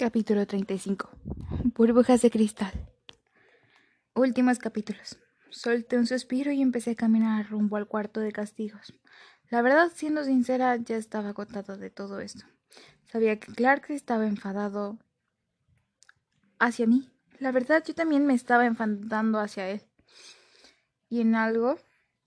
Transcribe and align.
Capítulo 0.00 0.46
35. 0.46 1.10
Burbujas 1.74 2.22
de 2.22 2.30
cristal. 2.30 2.72
Últimos 4.14 4.58
capítulos. 4.58 5.18
Solté 5.50 5.98
un 5.98 6.06
suspiro 6.06 6.50
y 6.52 6.62
empecé 6.62 6.92
a 6.92 6.94
caminar 6.94 7.50
rumbo 7.50 7.76
al 7.76 7.86
cuarto 7.86 8.20
de 8.20 8.32
castigos. 8.32 8.94
La 9.50 9.60
verdad, 9.60 9.92
siendo 9.94 10.24
sincera, 10.24 10.74
ya 10.76 10.96
estaba 10.96 11.34
contado 11.34 11.76
de 11.76 11.90
todo 11.90 12.20
esto. 12.20 12.46
Sabía 13.12 13.38
que 13.38 13.52
Clark 13.52 13.90
estaba 13.90 14.26
enfadado 14.26 14.98
hacia 16.58 16.86
mí. 16.86 17.10
La 17.38 17.52
verdad, 17.52 17.84
yo 17.86 17.94
también 17.94 18.24
me 18.24 18.32
estaba 18.32 18.64
enfadando 18.64 19.38
hacia 19.38 19.68
él. 19.68 19.82
Y 21.10 21.20
en 21.20 21.34
algo, 21.34 21.76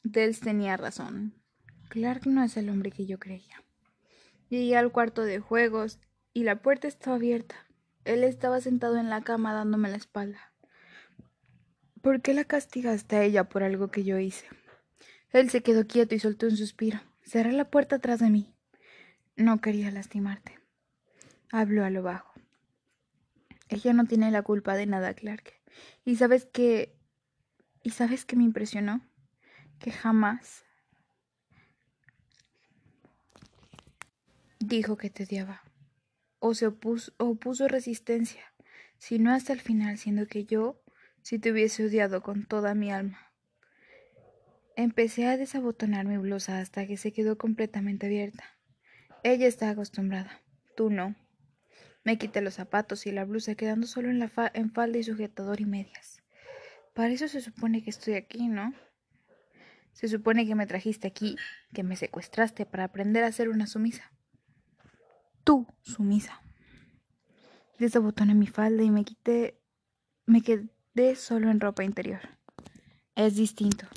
Dels 0.03 0.41
tenía 0.41 0.77
razón. 0.77 1.41
Clark 1.89 2.27
no 2.27 2.43
es 2.43 2.55
el 2.55 2.69
hombre 2.69 2.91
que 2.91 3.07
yo 3.07 3.17
creía. 3.17 3.63
Llegué 4.49 4.77
al 4.77 4.91
cuarto 4.91 5.23
de 5.23 5.39
juegos 5.39 5.97
y 6.33 6.43
la 6.43 6.61
puerta 6.61 6.87
estaba 6.87 7.15
abierta. 7.15 7.55
Él 8.05 8.23
estaba 8.23 8.59
sentado 8.59 8.97
en 8.97 9.09
la 9.09 9.21
cama 9.21 9.53
dándome 9.53 9.89
la 9.89 9.97
espalda. 9.97 10.51
¿Por 12.01 12.21
qué 12.21 12.33
la 12.33 12.43
castigaste 12.43 13.15
a 13.15 13.23
ella 13.23 13.45
por 13.45 13.63
algo 13.63 13.89
que 13.89 14.03
yo 14.03 14.17
hice? 14.19 14.45
Él 15.31 15.49
se 15.49 15.63
quedó 15.63 15.87
quieto 15.87 16.15
y 16.15 16.19
soltó 16.19 16.47
un 16.47 16.57
suspiro. 16.57 16.99
Cerré 17.23 17.53
la 17.53 17.69
puerta 17.69 17.97
atrás 17.97 18.19
de 18.19 18.29
mí. 18.29 18.53
No 19.35 19.61
quería 19.61 19.89
lastimarte. 19.89 20.59
Habló 21.51 21.85
a 21.85 21.89
lo 21.89 22.03
bajo. 22.03 22.33
Ella 23.69 23.93
no 23.93 24.05
tiene 24.05 24.29
la 24.31 24.41
culpa 24.41 24.75
de 24.75 24.85
nada, 24.85 25.13
Clark. 25.13 25.53
Y 26.03 26.17
sabes 26.17 26.45
que... 26.45 26.97
¿Y 27.83 27.91
sabes 27.91 28.25
qué 28.25 28.35
me 28.35 28.43
impresionó? 28.43 29.01
Que 29.79 29.91
jamás 29.91 30.63
dijo 34.59 34.97
que 34.97 35.09
te 35.09 35.23
odiaba 35.23 35.63
o 36.45 36.53
se 36.53 36.67
opuso, 36.67 37.13
opuso 37.19 37.69
resistencia, 37.69 38.43
sino 38.97 39.31
hasta 39.31 39.53
el 39.53 39.61
final, 39.61 39.97
siendo 39.97 40.27
que 40.27 40.43
yo 40.43 40.77
si 41.21 41.39
te 41.39 41.53
hubiese 41.53 41.85
odiado 41.85 42.21
con 42.21 42.45
toda 42.45 42.75
mi 42.75 42.91
alma. 42.91 43.31
Empecé 44.75 45.25
a 45.27 45.37
desabotonar 45.37 46.05
mi 46.05 46.17
blusa 46.17 46.59
hasta 46.59 46.85
que 46.85 46.97
se 46.97 47.13
quedó 47.13 47.37
completamente 47.37 48.07
abierta. 48.07 48.43
Ella 49.23 49.47
está 49.47 49.69
acostumbrada, 49.69 50.41
tú 50.75 50.89
no. 50.89 51.15
Me 52.03 52.17
quité 52.17 52.41
los 52.41 52.55
zapatos 52.55 53.07
y 53.07 53.13
la 53.13 53.23
blusa, 53.23 53.55
quedando 53.55 53.87
solo 53.87 54.09
en, 54.09 54.19
la 54.19 54.29
en 54.53 54.69
falda 54.69 54.97
y 54.97 55.03
sujetador 55.03 55.61
y 55.61 55.65
medias. 55.65 56.21
Para 56.93 57.13
eso 57.13 57.29
se 57.29 57.39
supone 57.39 57.83
que 57.83 57.89
estoy 57.89 58.15
aquí, 58.15 58.49
¿no? 58.49 58.73
Se 59.93 60.09
supone 60.09 60.45
que 60.45 60.55
me 60.55 60.67
trajiste 60.67 61.07
aquí, 61.07 61.37
que 61.73 61.83
me 61.83 61.95
secuestraste 61.95 62.65
para 62.65 62.83
aprender 62.83 63.23
a 63.23 63.31
ser 63.31 63.47
una 63.47 63.65
sumisa 63.65 64.12
tú, 65.43 65.67
sumisa. 65.81 66.41
Desabotoné 67.79 68.33
mi 68.33 68.47
falda 68.47 68.83
y 68.83 68.91
me 68.91 69.03
quité, 69.03 69.59
me 70.25 70.41
quedé 70.41 71.15
solo 71.15 71.49
en 71.49 71.59
ropa 71.59 71.83
interior. 71.83 72.21
Es 73.15 73.35
distinto. 73.35 73.87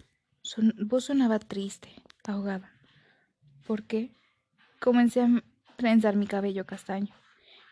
Son, 0.43 0.75
vos 0.79 1.05
sonaba 1.05 1.39
triste, 1.39 1.89
ahogada. 2.25 2.73
¿Por 3.67 3.85
qué? 3.85 4.15
Comencé 4.81 5.23
a 5.23 5.43
trenzar 5.77 6.17
mi 6.17 6.27
cabello 6.27 6.67
castaño. 6.67 7.15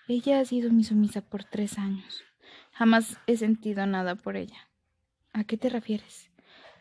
Ella 0.09 0.41
ha 0.41 0.45
sido 0.45 0.71
mi 0.71 0.85
sumisa 0.85 1.21
por 1.21 1.45
tres 1.45 1.79
años. 1.79 2.25
Jamás 2.73 3.19
he 3.27 3.37
sentido 3.37 3.87
nada 3.87 4.17
por 4.17 4.37
ella. 4.37 4.69
¿A 5.33 5.45
qué 5.45 5.57
te 5.57 5.69
refieres? 5.69 6.31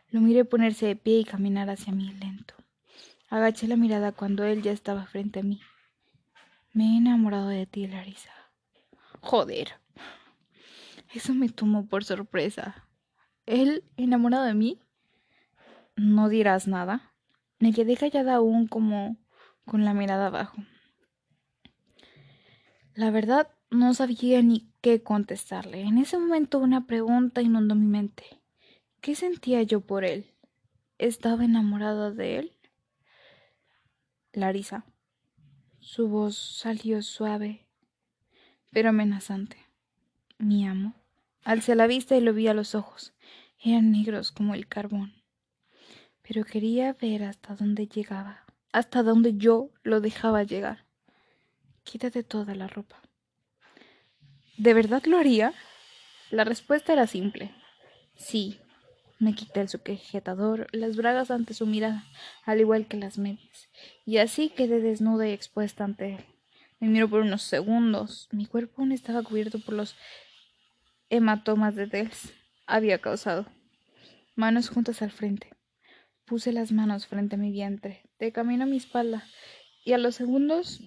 Lo 0.09 0.21
miré 0.21 0.45
ponerse 0.45 0.85
de 0.85 0.95
pie 0.95 1.19
y 1.19 1.23
caminar 1.23 1.69
hacia 1.69 1.93
mí 1.93 2.11
lento. 2.13 2.53
Agaché 3.29 3.67
la 3.67 3.77
mirada 3.77 4.11
cuando 4.11 4.43
él 4.43 4.61
ya 4.61 4.71
estaba 4.71 5.05
frente 5.05 5.39
a 5.39 5.43
mí. 5.43 5.61
Me 6.73 6.85
he 6.85 6.97
enamorado 6.97 7.49
de 7.49 7.67
ti, 7.67 7.85
Larisa. 7.87 8.31
Joder. 9.21 9.73
Eso 11.13 11.35
me 11.35 11.47
tomó 11.49 11.85
por 11.87 12.03
sorpresa. 12.03 12.87
¿Él 13.45 13.83
enamorado 13.95 14.45
de 14.45 14.55
mí? 14.55 14.79
¿No 15.95 16.29
dirás 16.29 16.67
nada? 16.67 17.13
Me 17.59 17.73
quedé 17.73 17.95
callada 17.95 18.35
aún 18.35 18.67
como 18.67 19.17
con 19.65 19.85
la 19.85 19.93
mirada 19.93 20.27
abajo. 20.27 20.57
La 22.95 23.11
verdad, 23.11 23.49
no 23.69 23.93
sabía 23.93 24.41
ni 24.41 24.71
qué 24.81 25.03
contestarle. 25.03 25.81
En 25.81 25.99
ese 25.99 26.17
momento 26.17 26.57
una 26.57 26.87
pregunta 26.87 27.43
inundó 27.43 27.75
mi 27.75 27.85
mente. 27.85 28.23
¿Qué 28.99 29.13
sentía 29.13 29.61
yo 29.61 29.81
por 29.81 30.05
él? 30.05 30.33
¿Estaba 30.97 31.45
enamorada 31.45 32.09
de 32.09 32.39
él? 32.39 32.57
Larisa. 34.31 34.85
Su 35.83 36.07
voz 36.07 36.37
salió 36.37 37.01
suave, 37.01 37.67
pero 38.71 38.89
amenazante. 38.89 39.57
Mi 40.37 40.65
amo. 40.65 40.95
Alcé 41.43 41.75
la 41.75 41.87
vista 41.87 42.15
y 42.15 42.21
lo 42.21 42.33
vi 42.33 42.47
a 42.47 42.53
los 42.53 42.73
ojos. 42.73 43.13
Eran 43.61 43.91
negros 43.91 44.31
como 44.31 44.55
el 44.55 44.65
carbón. 44.65 45.13
Pero 46.21 46.45
quería 46.45 46.93
ver 46.93 47.25
hasta 47.25 47.55
dónde 47.55 47.87
llegaba, 47.87 48.45
hasta 48.71 49.03
dónde 49.03 49.35
yo 49.35 49.71
lo 49.83 49.99
dejaba 49.99 50.43
llegar. 50.43 50.85
Quítate 51.83 52.23
toda 52.23 52.55
la 52.55 52.67
ropa. 52.67 53.01
¿De 54.57 54.73
verdad 54.73 55.03
lo 55.03 55.17
haría? 55.17 55.53
La 56.31 56.45
respuesta 56.45 56.93
era 56.93 57.07
simple. 57.07 57.53
Sí, 58.15 58.57
me 59.23 59.33
quité 59.33 59.61
el 59.61 59.69
sujetador, 59.69 60.67
las 60.71 60.95
bragas 60.95 61.31
ante 61.31 61.53
su 61.53 61.65
mirada, 61.65 62.03
al 62.45 62.59
igual 62.59 62.87
que 62.87 62.97
las 62.97 63.17
medias, 63.17 63.69
y 64.05 64.17
así 64.17 64.49
quedé 64.49 64.81
desnuda 64.81 65.27
y 65.27 65.31
expuesta 65.31 65.83
ante 65.83 66.15
él. 66.15 66.25
Me 66.79 66.89
miró 66.89 67.09
por 67.09 67.21
unos 67.21 67.43
segundos. 67.43 68.27
Mi 68.33 68.45
cuerpo 68.45 68.81
aún 68.81 68.91
estaba 68.91 69.23
cubierto 69.23 69.59
por 69.59 69.73
los 69.73 69.95
hematomas 71.09 71.75
de 71.75 71.87
Dels 71.87 72.33
había 72.67 72.99
causado. 72.99 73.45
Manos 74.35 74.67
juntas 74.67 75.01
al 75.01 75.11
frente. 75.11 75.49
Puse 76.25 76.51
las 76.51 76.73
manos 76.73 77.07
frente 77.07 77.35
a 77.35 77.39
mi 77.39 77.51
vientre, 77.51 78.01
de 78.19 78.33
camino 78.33 78.63
a 78.63 78.67
mi 78.67 78.75
espalda, 78.75 79.23
y 79.85 79.93
a 79.93 79.97
los 79.97 80.15
segundos 80.15 80.81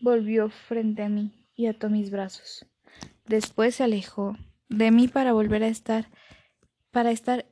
volvió 0.00 0.50
frente 0.50 1.02
a 1.02 1.08
mí 1.08 1.32
y 1.54 1.66
ató 1.66 1.88
mis 1.88 2.10
brazos. 2.10 2.66
Después 3.24 3.76
se 3.76 3.84
alejó 3.84 4.36
de 4.68 4.90
mí 4.90 5.08
para 5.08 5.32
volver 5.32 5.62
a 5.62 5.68
estar 5.68 6.10
para 6.96 7.10
estar 7.10 7.44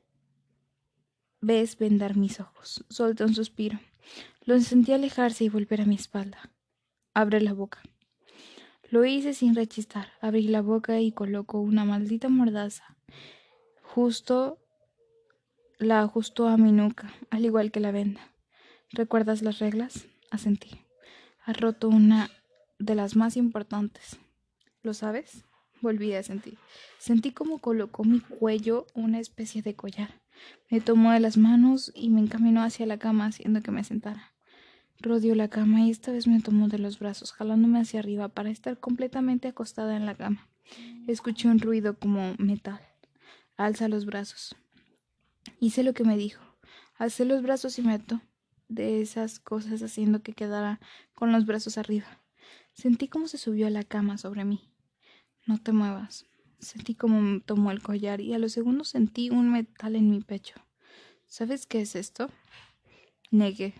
ves 1.42 1.76
vendar 1.76 2.16
mis 2.16 2.40
ojos. 2.40 2.82
Solté 2.88 3.24
un 3.24 3.34
suspiro. 3.34 3.78
Lo 4.46 4.58
sentí 4.58 4.94
alejarse 4.94 5.44
y 5.44 5.50
volver 5.50 5.82
a 5.82 5.84
mi 5.84 5.96
espalda. 5.96 6.50
Abre 7.12 7.42
la 7.42 7.52
boca. 7.52 7.82
Lo 8.88 9.04
hice 9.04 9.34
sin 9.34 9.54
rechistar. 9.54 10.08
Abrí 10.22 10.48
la 10.48 10.62
boca 10.62 10.98
y 10.98 11.12
colocó 11.12 11.60
una 11.60 11.84
maldita 11.84 12.30
mordaza. 12.30 12.96
Justo 13.82 14.56
la 15.78 16.00
ajustó 16.00 16.48
a 16.48 16.56
mi 16.56 16.72
nuca, 16.72 17.12
al 17.28 17.44
igual 17.44 17.70
que 17.70 17.80
la 17.80 17.92
venda. 17.92 18.22
¿Recuerdas 18.92 19.42
las 19.42 19.58
reglas? 19.58 20.06
Asentí. 20.30 20.70
Ha 21.44 21.52
roto 21.52 21.90
una 21.90 22.30
de 22.78 22.94
las 22.94 23.14
más 23.14 23.36
importantes. 23.36 24.18
¿Lo 24.82 24.94
sabes? 24.94 25.44
Volví 25.84 26.14
a 26.14 26.22
sentir. 26.22 26.56
Sentí 26.98 27.32
como 27.32 27.58
colocó 27.58 28.04
mi 28.04 28.18
cuello 28.18 28.86
una 28.94 29.20
especie 29.20 29.60
de 29.60 29.76
collar. 29.76 30.22
Me 30.70 30.80
tomó 30.80 31.12
de 31.12 31.20
las 31.20 31.36
manos 31.36 31.92
y 31.94 32.08
me 32.08 32.22
encaminó 32.22 32.62
hacia 32.62 32.86
la 32.86 32.96
cama 32.96 33.26
haciendo 33.26 33.60
que 33.60 33.70
me 33.70 33.84
sentara. 33.84 34.32
Rodeó 34.98 35.34
la 35.34 35.48
cama 35.48 35.82
y 35.82 35.90
esta 35.90 36.10
vez 36.10 36.26
me 36.26 36.40
tomó 36.40 36.68
de 36.68 36.78
los 36.78 36.98
brazos, 36.98 37.32
jalándome 37.32 37.80
hacia 37.80 38.00
arriba 38.00 38.28
para 38.28 38.48
estar 38.48 38.80
completamente 38.80 39.46
acostada 39.46 39.94
en 39.94 40.06
la 40.06 40.14
cama. 40.14 40.48
Escuché 41.06 41.48
un 41.48 41.58
ruido 41.58 41.98
como 41.98 42.34
metal. 42.38 42.80
Alza 43.58 43.86
los 43.88 44.06
brazos. 44.06 44.56
Hice 45.60 45.82
lo 45.82 45.92
que 45.92 46.04
me 46.04 46.16
dijo. 46.16 46.42
Alcé 46.96 47.26
los 47.26 47.42
brazos 47.42 47.78
y 47.78 47.82
me 47.82 47.92
ató 47.92 48.22
de 48.68 49.02
esas 49.02 49.38
cosas 49.38 49.82
haciendo 49.82 50.22
que 50.22 50.32
quedara 50.32 50.80
con 51.14 51.30
los 51.30 51.44
brazos 51.44 51.76
arriba. 51.76 52.06
Sentí 52.72 53.06
como 53.06 53.28
se 53.28 53.36
subió 53.36 53.66
a 53.66 53.70
la 53.70 53.84
cama 53.84 54.16
sobre 54.16 54.46
mí. 54.46 54.73
No 55.46 55.58
te 55.58 55.72
muevas. 55.72 56.26
Sentí 56.58 56.94
como 56.94 57.20
me 57.20 57.40
tomó 57.40 57.70
el 57.70 57.82
collar 57.82 58.20
y 58.20 58.32
a 58.32 58.38
los 58.38 58.52
segundos 58.52 58.88
sentí 58.88 59.30
un 59.30 59.52
metal 59.52 59.96
en 59.96 60.10
mi 60.10 60.20
pecho. 60.20 60.54
¿Sabes 61.26 61.66
qué 61.66 61.82
es 61.82 61.94
esto? 61.96 62.30
Negué. 63.30 63.74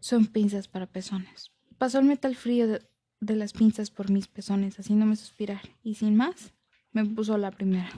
Son 0.00 0.26
pinzas 0.26 0.68
para 0.68 0.86
pezones. 0.86 1.50
Pasó 1.78 1.98
el 1.98 2.04
metal 2.04 2.36
frío 2.36 2.68
de, 2.68 2.86
de 3.20 3.36
las 3.36 3.52
pinzas 3.52 3.90
por 3.90 4.10
mis 4.10 4.28
pezones, 4.28 4.78
haciéndome 4.78 5.16
suspirar, 5.16 5.62
y 5.82 5.94
sin 5.94 6.14
más, 6.14 6.52
me 6.92 7.04
puso 7.04 7.36
la 7.38 7.50
primera. 7.50 7.90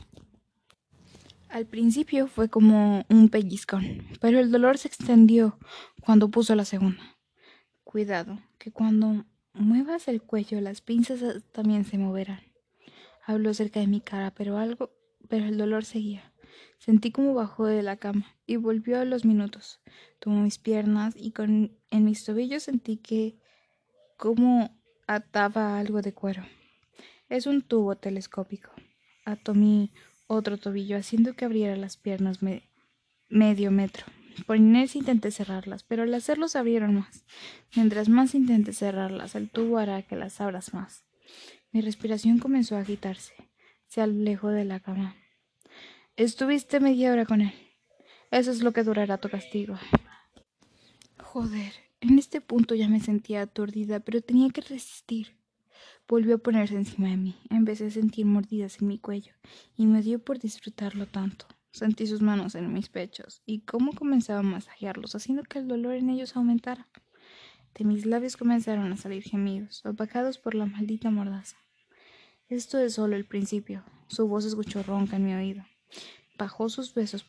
Al 1.48 1.66
principio 1.66 2.26
fue 2.26 2.48
como 2.48 3.04
un 3.08 3.28
pellizcón, 3.28 4.06
pero 4.20 4.40
el 4.40 4.50
dolor 4.50 4.78
se 4.78 4.88
extendió 4.88 5.58
cuando 6.00 6.30
puso 6.30 6.54
la 6.54 6.64
segunda. 6.64 7.16
Cuidado, 7.84 8.38
que 8.58 8.72
cuando 8.72 9.24
muevas 9.56 10.08
el 10.08 10.22
cuello, 10.22 10.60
las 10.60 10.80
pinzas 10.80 11.20
también 11.52 11.84
se 11.84 11.98
moverán. 11.98 12.40
Habló 13.24 13.52
cerca 13.54 13.80
de 13.80 13.86
mi 13.86 14.00
cara, 14.00 14.32
pero 14.32 14.58
algo, 14.58 14.90
pero 15.28 15.46
el 15.46 15.58
dolor 15.58 15.84
seguía. 15.84 16.32
Sentí 16.78 17.10
como 17.10 17.34
bajó 17.34 17.66
de 17.66 17.82
la 17.82 17.96
cama 17.96 18.36
y 18.46 18.56
volvió 18.56 19.00
a 19.00 19.04
los 19.04 19.24
minutos. 19.24 19.80
Tomó 20.20 20.42
mis 20.42 20.58
piernas 20.58 21.14
y 21.16 21.32
con 21.32 21.76
en 21.90 22.04
mis 22.04 22.24
tobillos 22.24 22.64
sentí 22.64 22.98
que 22.98 23.36
como 24.16 24.76
ataba 25.06 25.78
algo 25.78 26.02
de 26.02 26.12
cuero. 26.12 26.44
Es 27.28 27.46
un 27.46 27.62
tubo 27.62 27.96
telescópico. 27.96 28.70
Ató 29.24 29.54
mi 29.54 29.92
otro 30.28 30.58
tobillo, 30.58 30.96
haciendo 30.96 31.34
que 31.34 31.44
abriera 31.44 31.76
las 31.76 31.96
piernas 31.96 32.38
medio 33.28 33.70
metro. 33.70 34.06
Por 34.44 34.56
inercia 34.56 34.98
intenté 34.98 35.30
cerrarlas, 35.30 35.82
pero 35.82 36.02
al 36.02 36.12
hacerlo 36.14 36.48
se 36.48 36.58
abrieron 36.58 36.94
más. 36.94 37.24
Mientras 37.74 38.08
más 38.08 38.34
intente 38.34 38.72
cerrarlas, 38.72 39.34
el 39.34 39.48
tubo 39.48 39.78
hará 39.78 40.02
que 40.02 40.16
las 40.16 40.40
abras 40.40 40.74
más. 40.74 41.04
Mi 41.72 41.80
respiración 41.80 42.38
comenzó 42.38 42.76
a 42.76 42.80
agitarse. 42.80 43.34
Se 43.86 44.00
alejó 44.00 44.48
de 44.48 44.64
la 44.64 44.80
cama. 44.80 45.16
Estuviste 46.16 46.80
media 46.80 47.12
hora 47.12 47.24
con 47.24 47.40
él. 47.40 47.52
Eso 48.30 48.50
es 48.50 48.62
lo 48.62 48.72
que 48.72 48.82
durará 48.82 49.18
tu 49.18 49.28
castigo. 49.28 49.78
Joder, 51.18 51.72
en 52.00 52.18
este 52.18 52.40
punto 52.40 52.74
ya 52.74 52.88
me 52.88 53.00
sentía 53.00 53.42
aturdida, 53.42 54.00
pero 54.00 54.20
tenía 54.20 54.50
que 54.50 54.60
resistir. 54.60 55.36
Volvió 56.08 56.36
a 56.36 56.38
ponerse 56.38 56.74
encima 56.74 57.08
de 57.08 57.16
mí. 57.16 57.36
Empecé 57.50 57.86
a 57.86 57.90
sentir 57.90 58.26
mordidas 58.26 58.80
en 58.80 58.88
mi 58.88 58.98
cuello, 58.98 59.32
y 59.76 59.86
me 59.86 60.02
dio 60.02 60.18
por 60.18 60.38
disfrutarlo 60.38 61.06
tanto. 61.06 61.46
Sentí 61.76 62.06
sus 62.06 62.22
manos 62.22 62.54
en 62.54 62.72
mis 62.72 62.88
pechos, 62.88 63.42
y 63.44 63.60
cómo 63.60 63.92
comenzaba 63.92 64.38
a 64.38 64.42
masajearlos, 64.42 65.14
haciendo 65.14 65.42
que 65.42 65.58
el 65.58 65.68
dolor 65.68 65.92
en 65.92 66.08
ellos 66.08 66.34
aumentara. 66.34 66.88
De 67.74 67.84
mis 67.84 68.06
labios 68.06 68.38
comenzaron 68.38 68.90
a 68.90 68.96
salir 68.96 69.22
gemidos, 69.22 69.84
opacados 69.84 70.38
por 70.38 70.54
la 70.54 70.64
maldita 70.64 71.10
mordaza. 71.10 71.58
Esto 72.48 72.78
es 72.78 72.94
solo 72.94 73.14
el 73.14 73.26
principio. 73.26 73.84
Su 74.06 74.26
voz 74.26 74.46
escuchó 74.46 74.82
ronca 74.84 75.16
en 75.16 75.26
mi 75.26 75.34
oído. 75.34 75.66
Bajó 76.38 76.70
sus 76.70 76.94
besos 76.94 77.26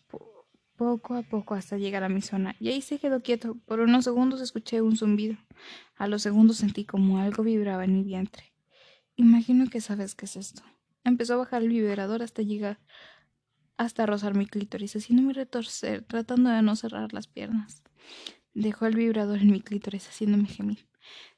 poco 0.78 1.16
a 1.16 1.24
poco 1.24 1.54
hasta 1.54 1.78
llegar 1.78 2.06
a 2.06 2.10
mi 2.10 2.22
zona, 2.22 2.56
y 2.58 2.70
ahí 2.70 2.82
se 2.82 3.00
quedó 3.00 3.22
quieto. 3.22 3.58
Por 3.66 3.82
unos 3.82 4.06
segundos 4.06 4.40
escuché 4.40 4.82
un 4.82 4.96
zumbido. 4.96 5.36
A 5.98 6.08
los 6.08 6.22
segundos 6.22 6.56
sentí 6.56 6.86
como 6.86 7.18
algo 7.18 7.44
vibraba 7.44 7.84
en 7.84 7.96
mi 7.96 8.04
vientre. 8.04 8.54
Imagino 9.18 9.70
que 9.70 9.82
sabes 9.82 10.16
qué 10.16 10.24
es 10.24 10.38
esto. 10.38 10.62
Empezó 11.04 11.34
a 11.34 11.38
bajar 11.38 11.64
el 11.64 11.68
vibrador 11.68 12.24
hasta 12.24 12.44
llegar 12.44 12.80
hasta 13.78 14.06
rozar 14.06 14.36
mi 14.36 14.46
clítoris, 14.46 14.96
haciéndome 14.96 15.34
retorcer, 15.34 16.04
tratando 16.04 16.50
de 16.50 16.62
no 16.62 16.76
cerrar 16.76 17.14
las 17.14 17.28
piernas. 17.28 17.84
Dejó 18.54 18.88
el 18.88 18.96
vibrador 18.96 19.40
en 19.40 19.52
mi 19.52 19.62
clítoris, 19.62 20.08
haciéndome 20.08 20.48
gemir. 20.48 20.88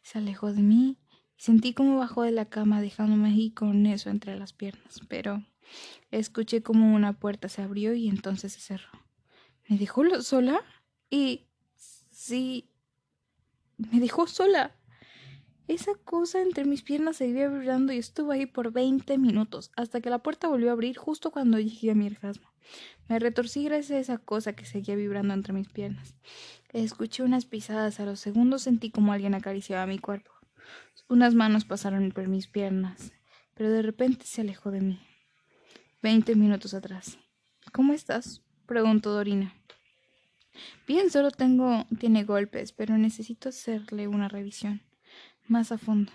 Se 0.02 0.18
alejó 0.18 0.54
de 0.54 0.62
mí 0.62 0.98
y 1.38 1.42
sentí 1.42 1.74
como 1.74 1.98
bajó 1.98 2.24
de 2.24 2.32
la 2.32 2.46
cama, 2.46 2.82
dejándome 2.82 3.30
ahí 3.30 3.52
con 3.52 3.86
eso 3.86 4.10
entre 4.10 4.38
las 4.38 4.54
piernas. 4.54 5.02
Pero 5.10 5.44
escuché 6.12 6.64
como 6.64 6.96
una 6.96 7.20
puerta 7.20 7.50
se 7.50 7.62
abrió 7.62 7.94
y 7.94 8.08
entonces 8.08 8.54
se 8.54 8.62
cerró. 8.62 8.90
¿Me 9.68 9.78
dejó 9.78 10.22
sola? 10.22 10.62
Y 11.10 11.48
sí, 11.76 12.72
me 13.78 14.00
dejó 14.00 14.28
sola. 14.28 14.79
Esa 15.70 15.94
cosa 16.04 16.42
entre 16.42 16.66
mis 16.66 16.82
piernas 16.82 17.18
seguía 17.18 17.48
vibrando 17.48 17.94
y 17.94 18.00
estuvo 18.00 18.32
ahí 18.32 18.48
por 18.48 18.72
veinte 18.72 19.20
minutos, 19.20 19.70
hasta 19.78 20.02
que 20.02 20.10
la 20.10 20.18
puerta 20.18 20.48
volvió 20.48 20.70
a 20.70 20.72
abrir 20.72 20.98
justo 20.98 21.30
cuando 21.30 21.60
llegué 21.60 21.92
a 21.92 21.94
mi 21.94 22.08
orgasmo. 22.08 22.50
Me 23.08 23.20
retorcí 23.20 23.66
gracias 23.66 23.92
a 23.92 24.00
esa 24.00 24.18
cosa 24.18 24.54
que 24.54 24.66
seguía 24.66 24.96
vibrando 24.96 25.36
entre 25.36 25.54
mis 25.54 25.70
piernas. 25.70 26.16
Escuché 26.74 27.22
unas 27.22 27.46
pisadas, 27.46 28.00
a 28.00 28.06
los 28.06 28.20
segundos 28.20 28.64
sentí 28.64 28.90
como 28.90 29.14
alguien 29.14 29.36
acariciaba 29.36 29.86
mi 29.86 30.00
cuerpo. 30.00 30.32
Unas 31.08 31.36
manos 31.36 31.66
pasaron 31.66 32.12
por 32.14 32.28
mis 32.28 32.48
piernas, 32.48 33.14
pero 33.54 33.70
de 33.70 33.84
repente 33.84 34.26
se 34.26 34.42
alejó 34.42 34.72
de 34.72 34.82
mí. 34.82 35.00
Veinte 36.02 36.34
minutos 36.34 36.74
atrás. 36.74 37.20
¿Cómo 37.74 37.94
estás? 37.94 38.42
preguntó 38.66 39.12
Dorina. 39.12 39.54
Bien, 40.88 41.12
solo 41.12 41.30
tengo. 41.30 41.86
tiene 42.00 42.24
golpes, 42.24 42.72
pero 42.72 42.98
necesito 42.98 43.50
hacerle 43.50 44.08
una 44.08 44.30
revisión. 44.30 44.89
Más 45.50 45.72
a 45.72 45.80
fondo. 45.80 46.12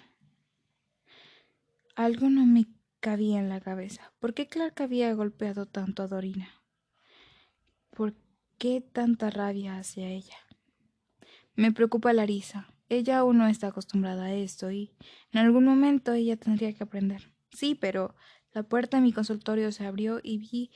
Algo 1.97 2.31
no 2.31 2.47
me 2.47 2.67
cabía 3.01 3.41
en 3.41 3.49
la 3.49 3.61
cabeza. 3.61 4.13
¿Por 4.21 4.33
qué 4.33 4.47
Clark 4.47 4.81
había 4.81 5.13
golpeado 5.13 5.67
tanto 5.67 6.05
a 6.05 6.07
Dorina? 6.07 6.49
¿Por 7.91 8.15
qué 8.59 8.81
tanta 8.81 9.31
rabia 9.31 9.77
hacia 9.77 10.07
ella? 10.07 10.37
Me 11.57 11.73
preocupa 11.73 12.13
Larisa. 12.13 12.73
Ella 12.89 13.19
aún 13.19 13.39
no 13.39 13.49
está 13.49 13.67
acostumbrada 13.67 14.27
a 14.27 14.35
esto 14.35 14.71
y 14.71 14.93
en 15.33 15.41
algún 15.41 15.65
momento 15.65 16.13
ella 16.13 16.37
tendría 16.37 16.73
que 16.73 16.85
aprender. 16.85 17.33
Sí, 17.51 17.75
pero 17.75 18.15
la 18.53 18.63
puerta 18.63 18.99
de 18.99 19.03
mi 19.03 19.13
consultorio 19.13 19.73
se 19.73 19.85
abrió 19.85 20.21
y 20.23 20.39
vi 20.39 20.71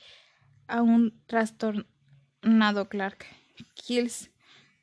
a 0.67 0.81
un 0.81 1.23
trastornado 1.27 2.89
Clark. 2.89 3.25
Kills, 3.73 4.31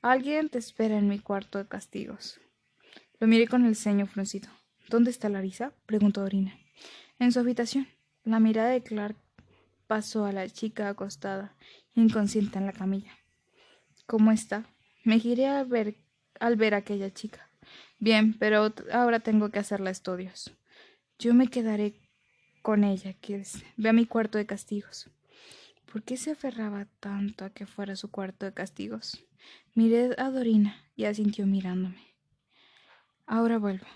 alguien 0.01 0.49
te 0.49 0.57
espera 0.57 0.97
en 0.97 1.09
mi 1.09 1.19
cuarto 1.19 1.59
de 1.59 1.69
castigos. 1.69 2.41
Lo 3.19 3.27
miré 3.27 3.47
con 3.47 3.65
el 3.65 3.77
ceño 3.77 4.07
fruncido. 4.07 4.49
¿Dónde 4.89 5.11
está 5.11 5.29
Larisa? 5.29 5.73
preguntó 5.87 6.21
Dorina. 6.21 6.57
En 7.19 7.33
su 7.33 7.41
habitación. 7.41 7.89
La 8.25 8.41
mirada 8.41 8.71
de 8.71 8.83
Clark 8.83 9.17
pasó 9.87 10.25
a 10.25 10.33
la 10.33 10.49
chica 10.49 10.89
acostada, 10.89 11.55
inconsciente 11.95 12.59
en 12.59 12.67
la 12.67 12.73
camilla. 12.73 13.13
¿Cómo 14.07 14.33
está? 14.33 14.67
Me 15.05 15.19
giré 15.19 15.47
al 15.47 15.67
ver, 15.67 15.97
al 16.41 16.57
ver 16.57 16.75
a 16.75 16.79
aquella 16.79 17.13
chica. 17.13 17.49
Bien, 17.99 18.35
pero 18.35 18.73
ahora 18.93 19.21
tengo 19.21 19.51
que 19.51 19.61
hacerle 19.61 19.91
estudios. 19.91 20.53
Yo 21.19 21.33
me 21.33 21.49
quedaré 21.49 21.95
con 22.63 22.85
ella, 22.85 23.13
Kills. 23.15 23.65
Ve 23.77 23.89
a 23.89 23.93
mi 23.93 24.07
cuarto 24.07 24.39
de 24.39 24.47
castigos. 24.47 25.09
¿Por 25.91 26.03
qué 26.03 26.17
se 26.17 26.33
aferraba 26.33 26.87
tanto 27.01 27.45
a 27.45 27.51
que 27.51 27.65
fuera 27.67 27.97
su 27.97 28.11
cuarto 28.11 28.45
de 28.45 28.53
castigos? 28.53 29.25
Miré 29.75 30.15
a 30.19 30.31
Dorina 30.31 30.85
y 30.97 31.05
asintió 31.05 31.47
mirándome. 31.47 32.16
Ahora 33.27 33.59
vuelvo. 33.59 33.87